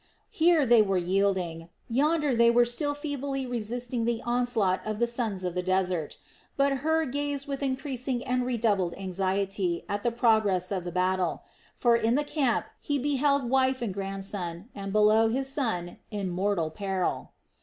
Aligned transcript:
Here 0.31 0.65
they 0.65 0.81
were 0.81 0.97
yielding, 0.97 1.69
yonder 1.87 2.35
they 2.35 2.49
were 2.49 2.65
still 2.65 2.95
feebly 2.95 3.45
resisting 3.45 4.05
the 4.05 4.19
onslaught 4.25 4.81
of 4.83 4.97
the 4.97 5.05
sons 5.05 5.43
of 5.43 5.53
the 5.53 5.61
desert; 5.61 6.17
but 6.57 6.77
Hur 6.77 7.05
gazed 7.05 7.45
with 7.45 7.61
increasing 7.61 8.25
and 8.25 8.43
redoubled 8.43 8.95
anxiety 8.95 9.85
at 9.87 10.01
the 10.01 10.09
progress 10.09 10.71
of 10.71 10.85
the 10.85 10.91
battle; 10.91 11.43
for 11.75 11.95
in 11.95 12.15
the 12.15 12.23
camp 12.23 12.65
he 12.81 12.97
beheld 12.97 13.47
wife 13.47 13.79
and 13.83 13.93
grandson, 13.93 14.69
and 14.73 14.91
below 14.91 15.27
his 15.29 15.47
son, 15.53 15.99
in 16.09 16.31
mortal 16.31 16.71
peril. 16.71 17.33